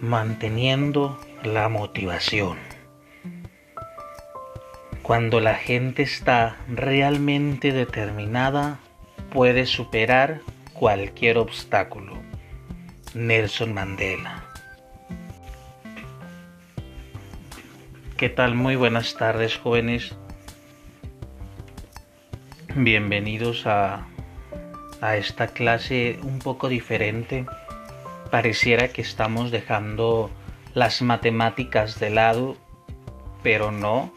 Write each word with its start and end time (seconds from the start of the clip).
manteniendo 0.00 1.18
la 1.42 1.68
motivación. 1.68 2.58
Cuando 5.02 5.40
la 5.40 5.54
gente 5.54 6.02
está 6.02 6.56
realmente 6.68 7.72
determinada, 7.72 8.78
puede 9.32 9.66
superar 9.66 10.40
cualquier 10.74 11.38
obstáculo. 11.38 12.18
Nelson 13.14 13.72
Mandela. 13.72 14.44
¿Qué 18.16 18.28
tal? 18.28 18.54
Muy 18.54 18.76
buenas 18.76 19.16
tardes 19.16 19.56
jóvenes. 19.56 20.14
Bienvenidos 22.76 23.66
a, 23.66 24.06
a 25.00 25.16
esta 25.16 25.48
clase 25.48 26.18
un 26.22 26.38
poco 26.38 26.68
diferente 26.68 27.46
pareciera 28.30 28.88
que 28.88 29.02
estamos 29.02 29.50
dejando 29.50 30.30
las 30.74 31.02
matemáticas 31.02 31.98
de 31.98 32.10
lado, 32.10 32.56
pero 33.42 33.70
no, 33.72 34.12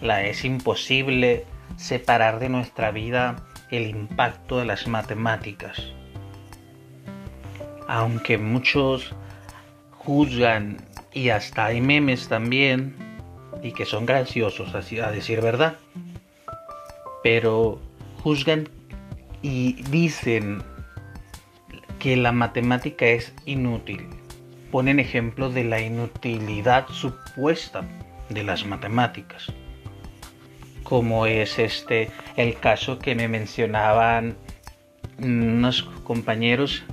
la 0.00 0.24
es 0.24 0.44
imposible 0.44 1.44
separar 1.76 2.38
de 2.38 2.48
nuestra 2.48 2.90
vida 2.90 3.36
el 3.70 3.86
impacto 3.88 4.58
de 4.58 4.64
las 4.64 4.86
matemáticas. 4.86 5.82
Aunque 7.86 8.38
muchos 8.38 9.14
juzgan 9.98 10.78
y 11.12 11.30
hasta 11.30 11.66
hay 11.66 11.80
memes 11.80 12.28
también 12.28 12.94
y 13.62 13.72
que 13.72 13.84
son 13.84 14.06
graciosos 14.06 14.74
a 14.74 15.10
decir 15.10 15.40
verdad, 15.40 15.76
pero 17.22 17.80
juzgan 18.22 18.68
y 19.42 19.82
dicen 19.84 20.62
que 21.98 22.16
la 22.16 22.32
matemática 22.32 23.06
es 23.06 23.32
inútil. 23.44 24.06
Ponen 24.70 25.00
ejemplos 25.00 25.54
de 25.54 25.64
la 25.64 25.80
inutilidad 25.80 26.88
supuesta 26.88 27.84
de 28.28 28.42
las 28.44 28.66
matemáticas. 28.66 29.52
Como 30.82 31.26
es 31.26 31.58
este 31.58 32.10
el 32.36 32.56
caso 32.56 32.98
que 32.98 33.14
me 33.14 33.28
mencionaban 33.28 34.36
unos 35.18 35.82
compañeros, 36.04 36.84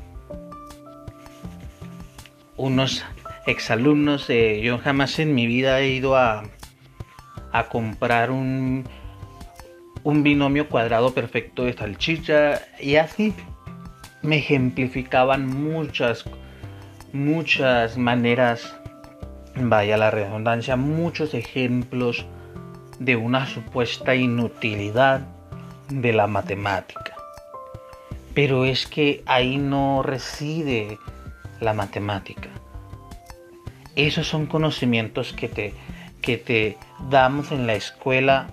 unos 2.57 3.05
exalumnos. 3.45 4.29
Eh, 4.29 4.61
yo 4.63 4.77
jamás 4.77 5.19
en 5.19 5.35
mi 5.35 5.47
vida 5.47 5.79
he 5.81 5.89
ido 5.89 6.15
a, 6.15 6.43
a 7.51 7.63
comprar 7.67 8.31
un, 8.31 8.85
un 10.03 10.23
binomio 10.23 10.69
cuadrado 10.69 11.13
perfecto 11.13 11.63
de 11.63 11.73
salchicha 11.73 12.61
y 12.79 12.95
así 12.95 13.33
me 14.25 14.37
ejemplificaban 14.37 15.47
muchas, 15.47 16.25
muchas 17.13 17.97
maneras, 17.97 18.75
vaya 19.55 19.97
la 19.97 20.11
redundancia, 20.11 20.75
muchos 20.75 21.33
ejemplos 21.33 22.25
de 22.99 23.15
una 23.15 23.45
supuesta 23.45 24.15
inutilidad 24.15 25.21
de 25.89 26.13
la 26.13 26.27
matemática. 26.27 27.15
Pero 28.33 28.65
es 28.65 28.87
que 28.87 29.23
ahí 29.25 29.57
no 29.57 30.03
reside 30.03 30.97
la 31.61 31.73
matemática. 31.73 32.49
Esos 33.95 34.27
son 34.27 34.45
conocimientos 34.45 35.31
que 35.31 35.47
te, 35.47 35.73
que 36.21 36.37
te 36.37 36.77
damos 37.09 37.51
en 37.51 37.65
la 37.65 37.75
escuela 37.75 38.47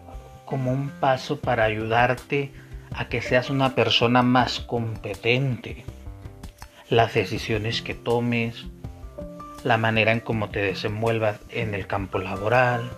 como 0.45 0.71
un 0.71 0.91
paso 1.01 1.41
para 1.41 1.65
ayudarte 1.65 2.53
a 2.95 3.09
que 3.09 3.23
seas 3.23 3.51
una 3.51 3.75
persona 3.75 4.23
más 4.23 4.61
competente. 4.61 5.85
Las 6.89 7.15
decisiones 7.15 7.83
que 7.83 7.95
tomes, 7.95 8.67
la 9.65 9.77
manera 9.77 10.13
en 10.13 10.21
cómo 10.21 10.51
te 10.51 10.61
desenvuelvas 10.61 11.41
en 11.51 11.75
el 11.75 11.87
campo 11.87 12.19
laboral, 12.19 12.91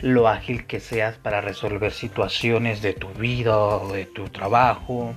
lo 0.00 0.28
ágil 0.28 0.66
que 0.66 0.80
seas 0.80 1.16
para 1.16 1.40
resolver 1.40 1.92
situaciones 1.92 2.82
de 2.82 2.92
tu 2.92 3.08
vida 3.10 3.56
o 3.56 3.92
de 3.92 4.06
tu 4.06 4.28
trabajo, 4.28 5.14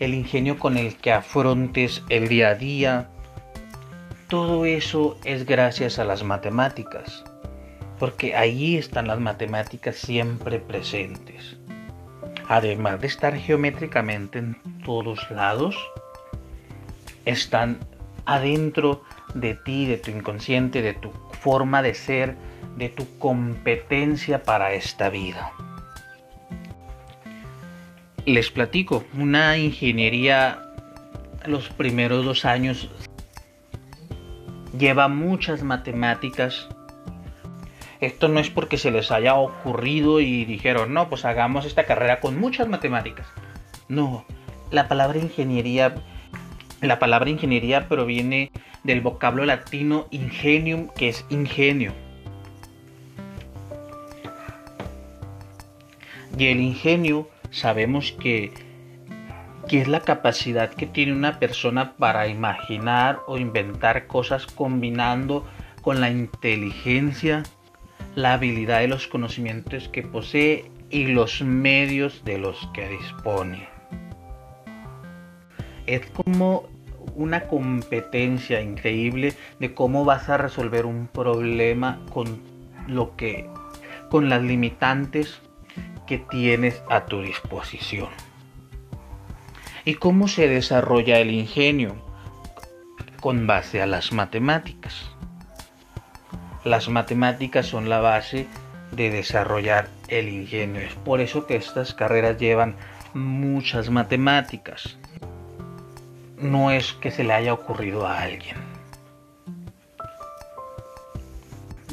el 0.00 0.14
ingenio 0.14 0.58
con 0.58 0.76
el 0.76 0.96
que 0.96 1.12
afrontes 1.12 2.02
el 2.08 2.28
día 2.28 2.48
a 2.48 2.54
día. 2.54 3.08
Todo 4.28 4.64
eso 4.64 5.18
es 5.24 5.46
gracias 5.46 5.98
a 5.98 6.04
las 6.04 6.24
matemáticas, 6.24 7.24
porque 7.98 8.34
ahí 8.34 8.76
están 8.76 9.06
las 9.06 9.20
matemáticas 9.20 9.96
siempre 9.96 10.58
presentes 10.58 11.55
además 12.48 13.00
de 13.00 13.06
estar 13.06 13.36
geométricamente 13.36 14.38
en 14.38 14.56
todos 14.84 15.30
lados, 15.30 15.76
están 17.24 17.78
adentro 18.24 19.02
de 19.34 19.54
ti, 19.54 19.86
de 19.86 19.98
tu 19.98 20.10
inconsciente, 20.10 20.82
de 20.82 20.94
tu 20.94 21.10
forma 21.40 21.82
de 21.82 21.94
ser, 21.94 22.36
de 22.76 22.88
tu 22.88 23.06
competencia 23.18 24.42
para 24.42 24.72
esta 24.72 25.10
vida. 25.10 25.52
Les 28.24 28.50
platico, 28.50 29.04
una 29.16 29.56
ingeniería 29.56 30.62
los 31.46 31.68
primeros 31.68 32.24
dos 32.24 32.44
años 32.44 32.90
lleva 34.76 35.08
muchas 35.08 35.62
matemáticas 35.62 36.68
esto 38.00 38.28
no 38.28 38.40
es 38.40 38.50
porque 38.50 38.76
se 38.76 38.90
les 38.90 39.10
haya 39.10 39.34
ocurrido 39.34 40.20
y 40.20 40.44
dijeron, 40.44 40.92
no, 40.92 41.08
pues 41.08 41.24
hagamos 41.24 41.64
esta 41.64 41.84
carrera 41.84 42.20
con 42.20 42.38
muchas 42.38 42.68
matemáticas. 42.68 43.26
No, 43.88 44.24
la 44.70 44.88
palabra 44.88 45.18
ingeniería, 45.18 45.94
la 46.80 46.98
palabra 46.98 47.30
ingeniería 47.30 47.88
proviene 47.88 48.50
del 48.84 49.00
vocablo 49.00 49.44
latino 49.44 50.06
ingenium, 50.10 50.88
que 50.88 51.08
es 51.08 51.24
ingenio. 51.30 51.92
Y 56.38 56.46
el 56.46 56.60
ingenio 56.60 57.28
sabemos 57.50 58.12
que, 58.12 58.52
que 59.68 59.80
es 59.80 59.88
la 59.88 60.00
capacidad 60.00 60.68
que 60.70 60.86
tiene 60.86 61.12
una 61.12 61.38
persona 61.38 61.94
para 61.96 62.28
imaginar 62.28 63.20
o 63.26 63.38
inventar 63.38 64.06
cosas 64.06 64.46
combinando 64.46 65.46
con 65.80 66.00
la 66.00 66.10
inteligencia 66.10 67.42
la 68.14 68.34
habilidad 68.34 68.80
de 68.80 68.88
los 68.88 69.06
conocimientos 69.06 69.88
que 69.88 70.02
posee 70.02 70.70
y 70.90 71.06
los 71.06 71.42
medios 71.42 72.24
de 72.24 72.38
los 72.38 72.68
que 72.72 72.88
dispone. 72.88 73.68
Es 75.86 76.06
como 76.06 76.68
una 77.14 77.46
competencia 77.46 78.60
increíble 78.60 79.34
de 79.60 79.74
cómo 79.74 80.04
vas 80.04 80.28
a 80.28 80.36
resolver 80.36 80.86
un 80.86 81.06
problema 81.06 82.00
con 82.12 82.40
lo 82.86 83.16
que 83.16 83.48
con 84.10 84.28
las 84.28 84.42
limitantes 84.42 85.40
que 86.06 86.18
tienes 86.18 86.82
a 86.88 87.06
tu 87.06 87.22
disposición. 87.22 88.08
¿Y 89.84 89.94
cómo 89.94 90.28
se 90.28 90.48
desarrolla 90.48 91.18
el 91.18 91.30
ingenio? 91.30 91.96
Con 93.20 93.46
base 93.46 93.82
a 93.82 93.86
las 93.86 94.12
matemáticas. 94.12 95.15
Las 96.66 96.88
matemáticas 96.88 97.66
son 97.66 97.88
la 97.88 98.00
base 98.00 98.48
de 98.90 99.08
desarrollar 99.08 99.86
el 100.08 100.28
ingenio. 100.28 100.80
Es 100.80 100.94
por 100.94 101.20
eso 101.20 101.46
que 101.46 101.54
estas 101.54 101.94
carreras 101.94 102.38
llevan 102.38 102.74
muchas 103.14 103.88
matemáticas. 103.88 104.98
No 106.38 106.72
es 106.72 106.92
que 106.94 107.12
se 107.12 107.22
le 107.22 107.34
haya 107.34 107.54
ocurrido 107.54 108.04
a 108.04 108.20
alguien. 108.20 108.56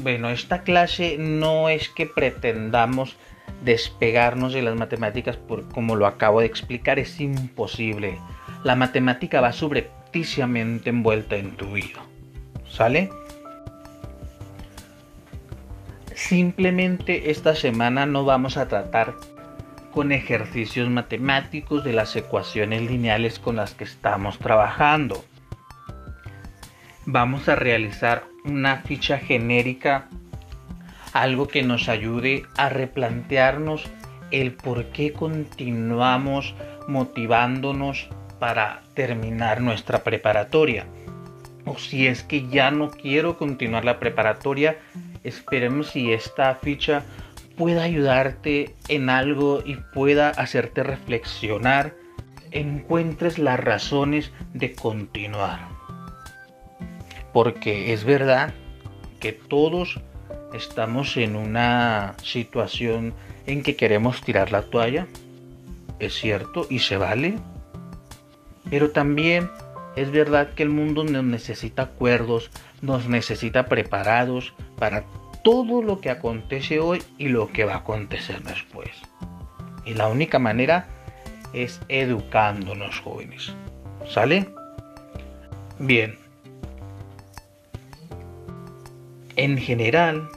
Bueno, 0.01 0.31
esta 0.31 0.63
clase 0.63 1.17
no 1.19 1.69
es 1.69 1.89
que 1.89 2.07
pretendamos 2.07 3.16
despegarnos 3.63 4.53
de 4.53 4.63
las 4.63 4.75
matemáticas 4.75 5.38
por 5.38 5.69
como 5.69 5.95
lo 5.95 6.07
acabo 6.07 6.39
de 6.39 6.47
explicar, 6.47 6.97
es 6.97 7.19
imposible. 7.19 8.18
La 8.63 8.75
matemática 8.75 9.39
va 9.39 9.53
subrepticiamente 9.53 10.89
envuelta 10.89 11.36
en 11.36 11.57
tu 11.57 11.74
vida. 11.74 12.01
¿Sale? 12.68 13.12
Simplemente 16.27 17.31
esta 17.31 17.53
semana 17.53 18.05
no 18.05 18.23
vamos 18.23 18.55
a 18.55 18.69
tratar 18.69 19.13
con 19.91 20.13
ejercicios 20.13 20.89
matemáticos 20.89 21.83
de 21.83 21.91
las 21.91 22.15
ecuaciones 22.15 22.81
lineales 22.81 23.39
con 23.39 23.57
las 23.57 23.73
que 23.73 23.83
estamos 23.83 24.39
trabajando. 24.39 25.21
Vamos 27.05 27.49
a 27.49 27.57
realizar 27.57 28.23
una 28.45 28.77
ficha 28.77 29.17
genérica, 29.17 30.07
algo 31.11 31.49
que 31.49 31.61
nos 31.61 31.89
ayude 31.89 32.43
a 32.55 32.69
replantearnos 32.69 33.83
el 34.31 34.53
por 34.53 34.85
qué 34.91 35.11
continuamos 35.11 36.55
motivándonos 36.87 38.07
para 38.39 38.83
terminar 38.93 39.59
nuestra 39.59 40.05
preparatoria. 40.05 40.85
O 41.65 41.77
si 41.77 42.07
es 42.07 42.23
que 42.23 42.47
ya 42.47 42.71
no 42.71 42.91
quiero 42.91 43.37
continuar 43.37 43.83
la 43.83 43.99
preparatoria, 43.99 44.77
Esperemos 45.23 45.91
si 45.91 46.11
esta 46.11 46.55
ficha 46.55 47.03
pueda 47.57 47.83
ayudarte 47.83 48.75
en 48.87 49.09
algo 49.09 49.61
y 49.65 49.75
pueda 49.93 50.29
hacerte 50.29 50.83
reflexionar, 50.83 51.93
encuentres 52.51 53.39
las 53.39 53.59
razones 53.59 54.31
de 54.53 54.73
continuar. 54.73 55.73
porque 57.33 57.93
es 57.93 58.03
verdad 58.03 58.53
que 59.19 59.33
todos 59.33 59.99
estamos 60.53 61.17
en 61.17 61.35
una 61.35 62.13
situación 62.23 63.13
en 63.47 63.63
que 63.63 63.75
queremos 63.75 64.21
tirar 64.21 64.51
la 64.51 64.61
toalla, 64.61 65.07
es 65.99 66.13
cierto, 66.13 66.67
y 66.69 66.79
se 66.79 66.97
vale, 66.97 67.39
pero 68.69 68.91
también 68.91 69.49
es 69.95 70.12
verdad 70.12 70.54
que 70.54 70.63
el 70.63 70.69
mundo 70.69 71.04
nos 71.04 71.24
necesita 71.24 71.84
acuerdos, 71.84 72.50
nos 72.81 73.07
necesita 73.07 73.68
preparados 73.68 74.54
para 74.78 75.06
todo 75.44 75.81
lo 75.81 76.00
que 76.01 76.10
acontece 76.10 76.80
hoy 76.80 77.04
y 77.18 77.28
lo 77.28 77.51
que 77.51 77.66
va 77.66 77.74
a 77.74 77.78
acontecer 77.78 78.42
después. 78.44 78.90
Y 79.86 79.94
la 79.94 80.07
única 80.07 80.40
manera 80.40 80.88
es 81.54 81.81
educándonos 81.90 83.00
jóvenes. 83.00 83.54
¿Sale? 84.07 84.50
Bien. 85.80 86.18
En 89.36 89.57
general, 89.57 90.30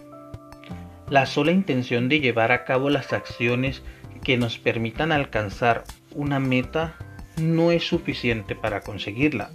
la 1.08 1.26
sola 1.26 1.53
intención 1.53 2.08
de 2.08 2.20
llevar 2.20 2.53
a 2.53 2.64
cabo 2.64 2.91
las 2.91 3.12
acciones 3.12 3.82
que 4.23 4.37
nos 4.37 4.58
permitan 4.58 5.12
alcanzar 5.12 5.85
una 6.14 6.41
meta 6.41 6.97
no 7.36 7.70
es 7.70 7.86
suficiente 7.86 8.54
para 8.54 8.80
conseguirla. 8.80 9.50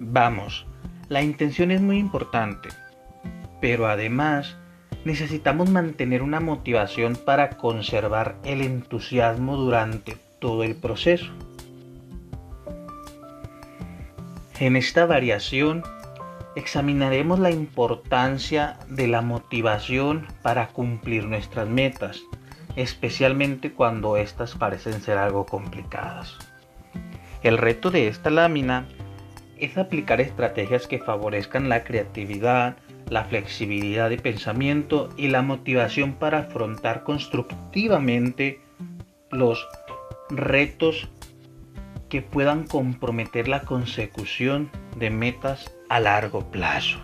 Vamos, 0.00 0.66
la 1.08 1.22
intención 1.22 1.70
es 1.70 1.80
muy 1.80 1.98
importante, 1.98 2.68
pero 3.60 3.86
además 3.86 4.56
necesitamos 5.04 5.70
mantener 5.70 6.22
una 6.22 6.40
motivación 6.40 7.16
para 7.16 7.50
conservar 7.50 8.36
el 8.44 8.60
entusiasmo 8.60 9.56
durante 9.56 10.16
todo 10.40 10.64
el 10.64 10.74
proceso. 10.74 11.26
En 14.58 14.74
esta 14.76 15.06
variación 15.06 15.82
examinaremos 16.56 17.38
la 17.38 17.50
importancia 17.50 18.78
de 18.88 19.06
la 19.06 19.20
motivación 19.20 20.26
para 20.42 20.68
cumplir 20.68 21.24
nuestras 21.26 21.68
metas, 21.68 22.22
especialmente 22.74 23.72
cuando 23.72 24.16
éstas 24.16 24.54
parecen 24.54 25.00
ser 25.02 25.18
algo 25.18 25.46
complicadas. 25.46 26.36
El 27.46 27.58
reto 27.58 27.92
de 27.92 28.08
esta 28.08 28.28
lámina 28.28 28.86
es 29.56 29.78
aplicar 29.78 30.20
estrategias 30.20 30.88
que 30.88 30.98
favorezcan 30.98 31.68
la 31.68 31.84
creatividad, 31.84 32.76
la 33.08 33.22
flexibilidad 33.22 34.10
de 34.10 34.18
pensamiento 34.18 35.10
y 35.16 35.28
la 35.28 35.42
motivación 35.42 36.14
para 36.14 36.38
afrontar 36.38 37.04
constructivamente 37.04 38.58
los 39.30 39.64
retos 40.28 41.08
que 42.08 42.20
puedan 42.20 42.66
comprometer 42.66 43.46
la 43.46 43.60
consecución 43.60 44.68
de 44.96 45.10
metas 45.10 45.72
a 45.88 46.00
largo 46.00 46.50
plazo. 46.50 46.98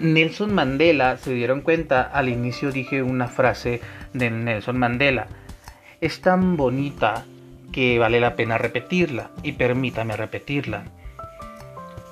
Nelson 0.00 0.52
Mandela, 0.52 1.18
se 1.18 1.32
dieron 1.32 1.60
cuenta, 1.60 2.02
al 2.02 2.28
inicio 2.28 2.72
dije 2.72 3.04
una 3.04 3.28
frase 3.28 3.80
de 4.12 4.28
Nelson 4.28 4.76
Mandela, 4.76 5.28
es 6.02 6.20
tan 6.20 6.56
bonita 6.56 7.24
que 7.70 7.98
vale 7.98 8.20
la 8.20 8.34
pena 8.34 8.58
repetirla 8.58 9.30
y 9.44 9.52
permítame 9.52 10.16
repetirla. 10.16 10.84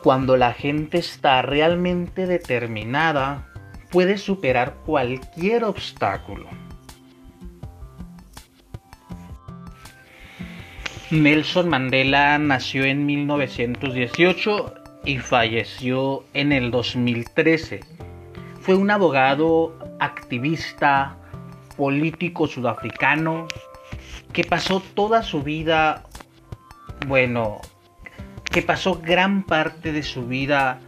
Cuando 0.03 0.37
la 0.37 0.55
gente 0.55 0.99
está 0.99 1.43
realmente 1.43 2.27
determinada, 2.27 3.49
puede 3.91 4.17
superar 4.17 4.77
cualquier 4.87 5.65
obstáculo. 5.65 6.49
Nelson 11.11 11.69
Mandela 11.69 12.39
nació 12.39 12.85
en 12.85 13.05
1918 13.05 14.75
y 15.05 15.19
falleció 15.19 16.23
en 16.33 16.53
el 16.53 16.71
2013. 16.71 17.81
Fue 18.61 18.77
un 18.77 18.93
abogado, 18.93 19.77
activista, 19.99 21.17
político 21.77 22.47
sudafricano 22.47 23.49
que 24.33 24.45
pasó 24.45 24.81
toda 24.81 25.23
su 25.23 25.43
vida, 25.43 26.05
bueno, 27.07 27.61
que 28.45 28.63
pasó 28.63 29.01
gran 29.01 29.45
parte 29.45 29.93
de 29.93 30.03
su 30.03 30.27
vida 30.27 30.81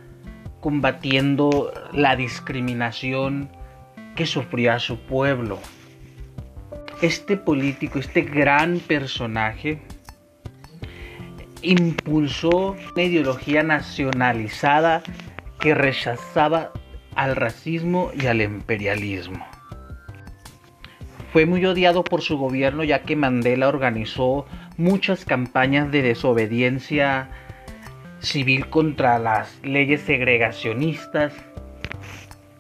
combatiendo 0.61 1.73
la 1.93 2.17
discriminación 2.17 3.51
que 4.15 4.27
sufría 4.27 4.79
su 4.79 4.99
pueblo. 5.01 5.59
Este 7.01 7.37
político, 7.37 7.99
este 7.99 8.23
gran 8.23 8.79
personaje, 8.79 9.83
impulsó 11.63 12.77
una 12.95 13.03
ideología 13.03 13.63
nacionalizada 13.63 15.03
que 15.59 15.75
rechazaba 15.75 16.73
al 17.15 17.37
racismo 17.37 18.11
y 18.15 18.27
al 18.27 18.41
imperialismo. 18.41 19.52
Fue 21.33 21.47
muy 21.47 21.65
odiado 21.65 22.05
por 22.05 22.21
su 22.21 22.37
gobierno 22.37 22.85
ya 22.85 23.03
que 23.03 23.17
Mandela 23.17 23.69
organizó 23.69 24.47
muchas 24.77 25.25
campañas 25.25 25.91
de 25.91 26.03
desobediencia 26.03 27.31
civil 28.21 28.69
contra 28.69 29.19
las 29.19 29.59
leyes 29.63 30.03
segregacionistas 30.03 31.33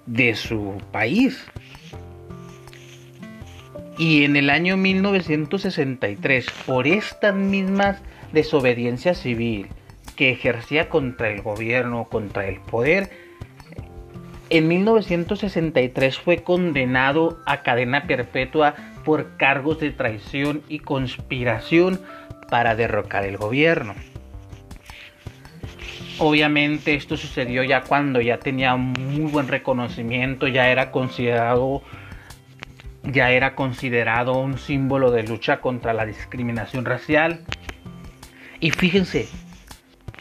de 0.07 0.35
su 0.35 0.79
país. 0.91 1.45
Y 3.99 4.25
en 4.25 4.37
el 4.37 4.49
año 4.49 4.79
1963, 4.79 6.47
por 6.67 6.87
estas 6.87 7.35
mismas 7.35 8.01
desobediencia 8.33 9.15
civil 9.15 9.69
que 10.17 10.31
ejercía 10.31 10.89
contra 10.89 11.31
el 11.31 11.43
gobierno, 11.43 12.09
contra 12.09 12.49
el 12.49 12.59
poder, 12.61 13.11
en 14.53 14.69
1963 14.69 16.19
fue 16.19 16.43
condenado 16.43 17.41
a 17.47 17.63
cadena 17.63 18.07
perpetua 18.07 18.75
por 19.03 19.39
cargos 19.39 19.81
de 19.81 19.93
traición 19.93 20.61
y 20.69 20.81
conspiración 20.81 21.99
para 22.51 22.77
derrocar 22.77 23.25
el 23.25 23.39
gobierno. 23.39 23.95
Obviamente 26.19 26.95
esto 26.95 27.17
sucedió 27.17 27.65
ya 27.65 27.81
cuando 27.81 28.21
ya 28.21 28.41
tenía 28.41 28.77
muy 28.77 29.31
buen 29.31 29.49
reconocimiento, 29.49 30.47
ya 30.49 30.69
era 30.69 30.91
considerado 30.91 31.83
ya 33.05 33.31
era 33.31 33.55
considerado 33.55 34.39
un 34.39 34.59
símbolo 34.59 35.11
de 35.11 35.23
lucha 35.23 35.63
contra 35.63 35.94
la 35.94 36.05
discriminación 36.05 36.85
racial 36.85 37.41
y 38.61 38.71
fíjense, 38.71 39.31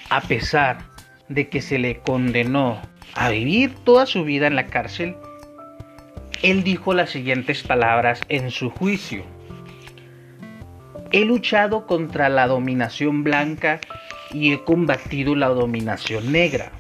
a 0.10 0.22
pesar 0.22 0.86
de 1.28 1.50
que 1.50 1.62
se 1.62 1.78
le 1.78 2.00
condenó 2.00 2.82
a 3.14 3.30
vivir 3.30 3.74
toda 3.84 4.06
su 4.06 4.24
vida 4.24 4.48
en 4.48 4.56
la 4.56 4.68
cárcel, 4.68 5.16
él 6.42 6.64
dijo 6.64 6.94
las 6.94 7.12
siguientes 7.12 7.64
palabras 7.64 8.22
en 8.30 8.50
su 8.52 8.70
juicio. 8.70 9.24
He 11.12 11.26
luchado 11.26 11.86
contra 11.86 12.30
la 12.30 12.48
dominación 12.48 13.24
blanca 13.24 13.80
y 14.34 14.54
he 14.54 14.64
combatido 14.64 15.36
la 15.36 15.50
dominación 15.50 16.32
negra. 16.32 16.72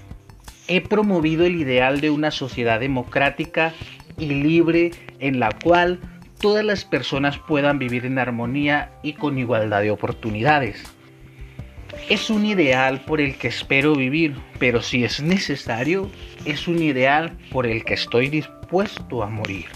He 0.68 0.82
promovido 0.82 1.46
el 1.46 1.56
ideal 1.56 2.02
de 2.02 2.10
una 2.10 2.32
sociedad 2.32 2.80
democrática 2.80 3.74
y 4.18 4.28
libre 4.28 4.92
en 5.20 5.40
la 5.40 5.52
cual 5.64 6.00
todas 6.40 6.66
las 6.66 6.86
personas 6.86 7.38
puedan 7.38 7.78
vivir 7.78 8.06
en 8.06 8.18
armonía 8.20 8.92
y 9.04 9.14
con 9.14 9.38
igualdad 9.38 9.82
de 9.82 9.92
oportunidades. 9.92 10.84
Es 12.10 12.30
un 12.30 12.46
ideal 12.46 13.02
por 13.02 13.22
el 13.22 13.38
que 13.38 13.48
espero 13.48 13.96
vivir, 13.96 14.36
pero 14.60 14.82
si 14.82 15.04
es 15.04 15.22
necesario, 15.22 16.10
es 16.46 16.68
un 16.68 16.82
ideal 16.82 17.38
por 17.52 17.66
el 17.66 17.86
que 17.86 17.94
estoy 17.94 18.28
dispuesto 18.30 19.24
a 19.24 19.28
morir. 19.28 19.68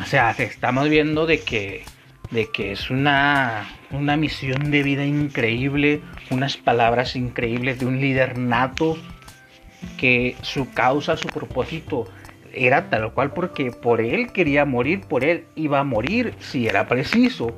O 0.00 0.04
sea, 0.04 0.30
estamos 0.32 0.88
viendo 0.88 1.26
de 1.26 1.40
que, 1.40 1.84
de 2.30 2.50
que 2.50 2.72
es 2.72 2.90
una, 2.90 3.68
una 3.90 4.16
misión 4.16 4.70
de 4.70 4.82
vida 4.82 5.04
increíble, 5.04 6.00
unas 6.30 6.56
palabras 6.56 7.16
increíbles 7.16 7.78
de 7.78 7.86
un 7.86 8.00
líder 8.00 8.38
nato, 8.38 8.98
que 9.96 10.36
su 10.42 10.72
causa, 10.72 11.16
su 11.16 11.28
propósito 11.28 12.06
era 12.52 12.90
tal 12.90 13.12
cual 13.12 13.32
porque 13.32 13.70
por 13.70 14.00
él 14.00 14.32
quería 14.32 14.64
morir, 14.64 15.02
por 15.02 15.24
él 15.24 15.44
iba 15.54 15.80
a 15.80 15.84
morir 15.84 16.34
si 16.40 16.66
era 16.66 16.86
preciso. 16.88 17.56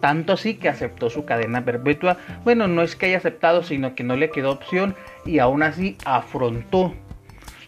Tanto 0.00 0.32
así 0.32 0.54
que 0.54 0.68
aceptó 0.68 1.10
su 1.10 1.24
cadena 1.24 1.64
perpetua. 1.64 2.16
Bueno, 2.44 2.66
no 2.68 2.82
es 2.82 2.96
que 2.96 3.06
haya 3.06 3.18
aceptado, 3.18 3.62
sino 3.62 3.94
que 3.94 4.02
no 4.02 4.16
le 4.16 4.30
quedó 4.30 4.52
opción 4.52 4.94
y 5.26 5.38
aún 5.38 5.62
así 5.62 5.96
afrontó. 6.04 6.94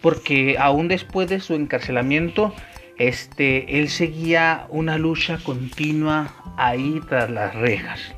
Porque 0.01 0.57
aún 0.59 0.89
después 0.89 1.29
de 1.29 1.41
su 1.41 1.55
encarcelamiento, 1.55 2.55
este, 2.99 3.79
él 3.79 3.89
seguía 3.89 4.67
una 4.71 4.99
lucha 4.99 5.39
continua 5.45 6.35
ahí 6.57 7.01
tras 7.09 7.31
las 7.31 7.55
rejas. 7.55 8.15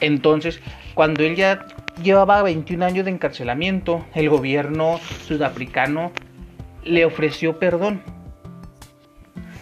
Entonces, 0.00 0.60
cuando 0.94 1.24
él 1.24 1.36
ya 1.36 1.66
llevaba 2.02 2.42
21 2.42 2.84
años 2.84 3.04
de 3.04 3.10
encarcelamiento, 3.10 4.04
el 4.14 4.28
gobierno 4.30 4.98
sudafricano 5.26 6.12
le 6.84 7.04
ofreció 7.04 7.58
perdón. 7.58 8.02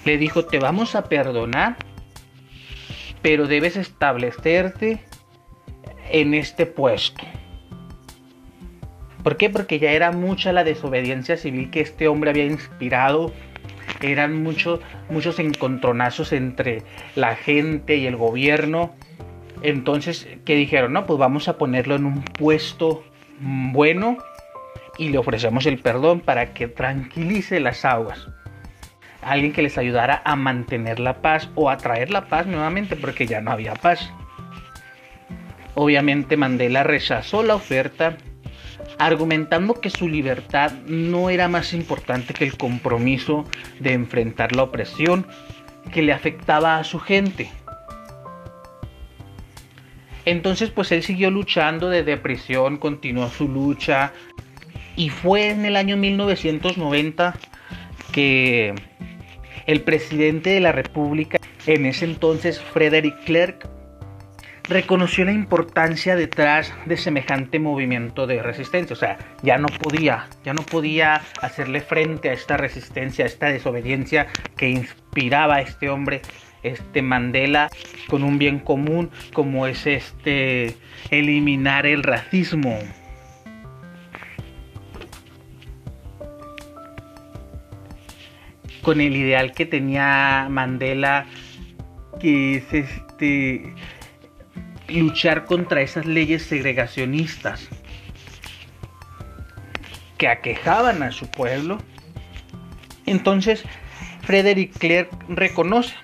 Le 0.05 0.19
dijo, 0.19 0.45
te 0.45 0.59
vamos 0.59 0.95
a 0.95 1.05
perdonar 1.05 1.76
pero 3.26 3.49
debes 3.49 3.75
establecerte 3.76 5.00
en 6.12 6.33
este 6.33 6.64
puesto. 6.64 7.25
¿Por 9.25 9.37
qué? 9.37 9.50
Porque 9.50 9.80
ya 9.80 9.90
era 9.90 10.12
mucha 10.12 10.52
la 10.52 10.62
desobediencia 10.62 11.37
civil 11.37 11.73
que 11.73 11.80
este 11.80 12.06
hombre 12.06 12.30
había 12.30 12.45
inspirado. 12.45 13.33
Eran 14.00 14.45
muchos, 14.45 14.78
muchos 15.11 15.40
encontronazos 15.40 16.33
entre 16.33 16.85
la 17.16 17.35
gente 17.35 17.97
y 17.97 18.06
el 18.06 18.14
gobierno. 18.14 18.95
Entonces, 19.61 20.28
¿qué 20.45 20.54
dijeron? 20.54 20.92
No, 20.92 21.04
pues 21.04 21.18
vamos 21.18 21.49
a 21.49 21.59
ponerlo 21.59 21.97
en 21.97 22.04
un 22.04 22.23
puesto 22.23 23.02
bueno 23.40 24.18
y 24.99 25.09
le 25.09 25.18
ofrecemos 25.18 25.66
el 25.66 25.80
perdón 25.80 26.21
para 26.21 26.54
que 26.54 26.68
tranquilice 26.68 27.59
las 27.59 27.85
aguas. 27.85 28.28
Alguien 29.26 29.52
que 29.52 29.62
les 29.62 29.76
ayudara 29.76 30.23
a 30.25 30.37
mantener 30.37 31.00
la 31.00 31.21
paz 31.21 31.50
o 31.56 31.68
a 31.68 31.76
traer 31.78 32.11
la 32.11 32.26
paz 32.26 32.47
nuevamente 32.47 32.95
porque 32.95 33.26
ya 33.26 33.40
no 33.40 33.50
había 33.50 33.75
paz. 33.75 34.12
Obviamente 35.75 36.37
Mandela 36.37 36.85
rechazó 36.85 37.42
la 37.42 37.56
oferta 37.56 38.16
argumentando 39.00 39.75
que 39.75 39.90
su 39.90 40.09
libertad 40.09 40.71
no 40.87 41.28
era 41.28 41.49
más 41.49 41.73
importante 41.73 42.35
que 42.35 42.45
el 42.45 42.56
compromiso 42.56 43.45
de 43.80 43.95
enfrentar 43.95 44.54
la 44.54 44.62
opresión 44.62 45.26
que 45.92 46.02
le 46.02 46.12
afectaba 46.12 46.78
a 46.78 46.85
su 46.85 47.00
gente. 47.00 47.50
Entonces 50.25 50.71
pues 50.71 50.92
él 50.92 51.02
siguió 51.02 51.33
luchando 51.33 51.90
de 51.90 52.04
depresión, 52.04 52.76
continuó 52.76 53.28
su 53.28 53.49
lucha 53.49 54.12
y 54.95 55.09
fue 55.09 55.50
en 55.50 55.66
el 55.66 55.75
año 55.75 55.97
1990 55.97 57.35
que 58.12 58.73
el 59.67 59.83
presidente 59.83 60.51
de 60.51 60.61
la 60.61 60.73
República, 60.73 61.39
en 61.67 61.87
ese 61.87 62.05
entonces 62.05 62.61
Frederick 62.61 63.25
Clerk, 63.25 63.69
reconoció 64.69 65.25
la 65.25 65.33
importancia 65.33 66.17
detrás 66.17 66.73
de 66.87 66.97
semejante 66.97 67.59
movimiento 67.59 68.27
de 68.27 68.43
resistencia. 68.43 68.95
O 68.95 68.99
sea, 68.99 69.19
ya 69.43 69.59
no 69.59 69.69
podía, 69.69 70.29
ya 70.45 70.55
no 70.55 70.63
podía 70.63 71.23
hacerle 71.41 71.81
frente 71.81 72.31
a 72.31 72.33
esta 72.33 72.57
resistencia, 72.57 73.25
a 73.25 73.29
esta 73.29 73.47
desobediencia 73.47 74.27
que 74.57 74.69
inspiraba 74.69 75.57
a 75.57 75.61
este 75.61 75.89
hombre, 75.89 76.23
este 76.63 77.03
Mandela, 77.03 77.69
con 78.09 78.25
un 78.25 78.39
bien 78.39 78.59
común 78.59 79.11
como 79.33 79.67
es 79.67 79.87
este 79.87 80.75
eliminar 81.11 81.87
el 81.87 82.03
racismo. 82.03 82.79
Con 88.87 89.00
el 89.00 89.16
ideal 89.16 89.50
que 89.50 89.66
tenía 89.66 90.47
Mandela, 90.49 91.26
que 92.21 92.59
es 92.59 92.73
este 92.73 93.75
luchar 94.87 95.45
contra 95.45 95.81
esas 95.81 96.07
leyes 96.07 96.45
segregacionistas 96.45 97.69
que 100.19 100.28
aquejaban 100.28 101.02
a 101.02 101.11
su 101.11 101.28
pueblo. 101.28 101.78
Entonces, 103.07 103.64
Frederick 104.23 104.78
Clerk 104.78 105.11
reconoce, 105.31 105.97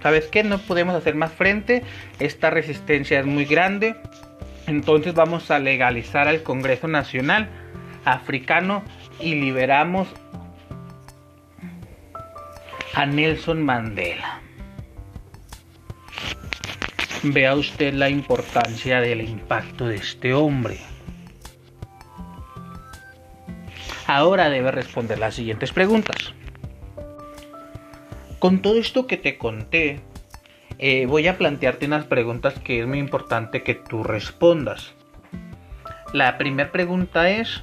¿sabes 0.00 0.28
qué? 0.28 0.44
No 0.44 0.58
podemos 0.58 0.94
hacer 0.94 1.16
más 1.16 1.32
frente, 1.32 1.82
esta 2.20 2.50
resistencia 2.50 3.18
es 3.18 3.26
muy 3.26 3.46
grande, 3.46 3.96
entonces 4.68 5.12
vamos 5.14 5.50
a 5.50 5.58
legalizar 5.58 6.28
al 6.28 6.44
Congreso 6.44 6.86
Nacional 6.86 7.48
Africano 8.04 8.84
y 9.18 9.34
liberamos 9.34 10.06
a 12.94 13.06
Nelson 13.06 13.62
Mandela. 13.62 14.40
Vea 17.22 17.54
usted 17.54 17.94
la 17.94 18.10
importancia 18.10 19.00
del 19.00 19.22
impacto 19.22 19.86
de 19.86 19.96
este 19.96 20.34
hombre. 20.34 20.78
Ahora 24.06 24.50
debe 24.50 24.70
responder 24.72 25.18
las 25.18 25.34
siguientes 25.34 25.72
preguntas. 25.72 26.34
Con 28.38 28.60
todo 28.60 28.78
esto 28.78 29.06
que 29.06 29.16
te 29.16 29.38
conté, 29.38 30.00
eh, 30.78 31.06
voy 31.06 31.28
a 31.28 31.38
plantearte 31.38 31.86
unas 31.86 32.04
preguntas 32.04 32.58
que 32.58 32.80
es 32.80 32.86
muy 32.86 32.98
importante 32.98 33.62
que 33.62 33.74
tú 33.74 34.02
respondas. 34.02 34.92
La 36.12 36.36
primera 36.36 36.72
pregunta 36.72 37.30
es, 37.30 37.62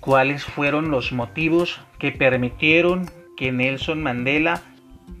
¿cuáles 0.00 0.44
fueron 0.44 0.90
los 0.90 1.12
motivos 1.12 1.80
que 1.98 2.12
permitieron 2.12 3.08
que 3.40 3.50
Nelson 3.52 4.02
Mandela 4.02 4.62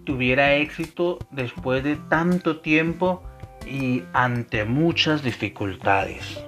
tuviera 0.04 0.54
éxito 0.56 1.18
después 1.30 1.82
de 1.82 1.96
tanto 1.96 2.60
tiempo 2.60 3.22
y 3.66 4.02
ante 4.12 4.66
muchas 4.66 5.22
dificultades? 5.22 6.38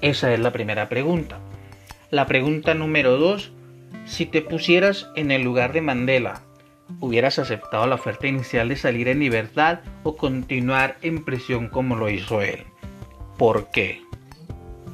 Esa 0.00 0.32
es 0.32 0.38
la 0.38 0.52
primera 0.52 0.88
pregunta. 0.88 1.40
La 2.12 2.26
pregunta 2.26 2.74
número 2.74 3.18
dos, 3.18 3.50
si 4.04 4.26
te 4.26 4.40
pusieras 4.40 5.10
en 5.16 5.32
el 5.32 5.42
lugar 5.42 5.72
de 5.72 5.80
Mandela, 5.80 6.42
¿hubieras 7.00 7.40
aceptado 7.40 7.88
la 7.88 7.96
oferta 7.96 8.28
inicial 8.28 8.68
de 8.68 8.76
salir 8.76 9.08
en 9.08 9.18
libertad 9.18 9.80
o 10.04 10.16
continuar 10.16 10.98
en 11.02 11.24
prisión 11.24 11.68
como 11.68 11.96
lo 11.96 12.08
hizo 12.10 12.42
él? 12.42 12.62
¿Por 13.36 13.72
qué? 13.72 14.02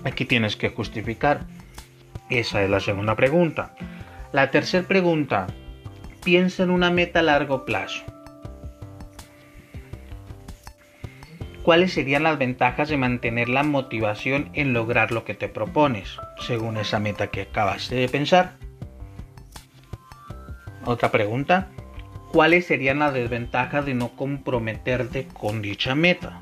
Aquí 0.04 0.24
tienes 0.24 0.56
que 0.56 0.70
justificar. 0.70 1.46
Esa 2.30 2.62
es 2.62 2.70
la 2.70 2.80
segunda 2.80 3.14
pregunta. 3.14 3.74
La 4.34 4.50
tercera 4.50 4.88
pregunta, 4.88 5.46
piensa 6.24 6.64
en 6.64 6.70
una 6.70 6.90
meta 6.90 7.20
a 7.20 7.22
largo 7.22 7.64
plazo. 7.64 8.02
¿Cuáles 11.62 11.92
serían 11.92 12.24
las 12.24 12.36
ventajas 12.36 12.88
de 12.88 12.96
mantener 12.96 13.48
la 13.48 13.62
motivación 13.62 14.50
en 14.52 14.72
lograr 14.72 15.12
lo 15.12 15.24
que 15.24 15.34
te 15.34 15.46
propones, 15.46 16.16
según 16.40 16.78
esa 16.78 16.98
meta 16.98 17.28
que 17.28 17.42
acabaste 17.42 17.94
de 17.94 18.08
pensar? 18.08 18.56
Otra 20.84 21.12
pregunta, 21.12 21.68
¿cuáles 22.32 22.66
serían 22.66 22.98
las 22.98 23.14
desventajas 23.14 23.86
de 23.86 23.94
no 23.94 24.16
comprometerte 24.16 25.28
con 25.28 25.62
dicha 25.62 25.94
meta? 25.94 26.40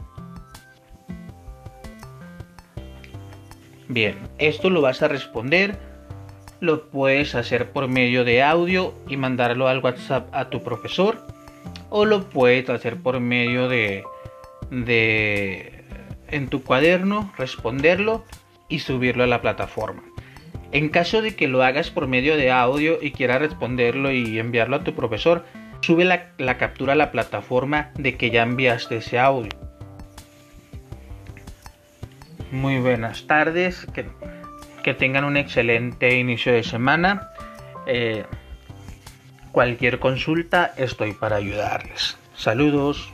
Bien, 3.87 4.17
esto 4.39 4.71
lo 4.71 4.81
vas 4.81 5.03
a 5.03 5.09
responder 5.09 5.92
lo 6.63 6.85
puedes 6.91 7.35
hacer 7.35 7.73
por 7.73 7.89
medio 7.89 8.23
de 8.23 8.41
audio 8.41 8.95
y 9.09 9.17
mandarlo 9.17 9.67
al 9.67 9.81
WhatsApp 9.81 10.33
a 10.33 10.49
tu 10.49 10.63
profesor 10.63 11.19
o 11.91 12.05
lo 12.05 12.31
puedes 12.31 12.71
hacer 12.71 12.99
por 12.99 13.19
medio 13.19 13.69
de, 13.69 14.05
de 14.71 15.85
en 16.29 16.47
tu 16.47 16.63
cuaderno, 16.63 17.33
responderlo 17.37 18.25
y 18.69 18.79
subirlo 18.79 19.25
a 19.25 19.27
la 19.27 19.43
plataforma. 19.43 20.05
En 20.71 20.89
caso 20.89 21.21
de 21.21 21.35
que 21.35 21.49
lo 21.49 21.65
hagas 21.65 21.91
por 21.91 22.07
medio 22.07 22.37
de 22.37 22.53
audio 22.53 22.97
y 23.03 23.11
quieras 23.11 23.41
responderlo 23.41 24.13
y 24.13 24.39
enviarlo 24.39 24.77
a 24.77 24.85
tu 24.85 24.95
profesor, 24.95 25.45
sube 25.81 26.05
la, 26.05 26.29
la 26.39 26.59
captura 26.59 26.93
a 26.93 26.97
la 26.97 27.11
plataforma 27.11 27.91
de 27.99 28.17
que 28.17 28.31
ya 28.31 28.45
enviaste 28.45 28.99
ese 28.99 29.19
audio. 29.19 29.51
Muy 32.53 32.79
buenas 32.79 33.27
tardes. 33.27 33.85
Que 34.83 34.95
tengan 34.95 35.25
un 35.25 35.37
excelente 35.37 36.19
inicio 36.19 36.53
de 36.53 36.63
semana. 36.63 37.31
Eh, 37.87 38.25
cualquier 39.53 39.99
consulta 39.99 40.73
estoy 40.77 41.13
para 41.13 41.37
ayudarles. 41.37 42.19
Saludos. 42.35 43.13